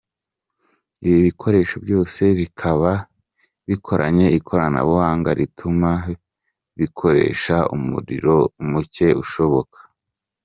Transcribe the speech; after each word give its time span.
Ibi 1.05 1.17
bikoresho 1.27 1.75
byose 1.85 2.21
bikaba 2.39 2.91
bikoranye 3.67 4.27
ikoranabuhanga 4.37 5.29
rituma 5.39 5.91
bikoresha 6.79 7.55
umuriro 7.75 8.35
mucye 8.69 9.09
ushoboka. 9.23 9.77